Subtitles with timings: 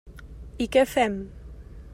[0.65, 1.21] I què fem?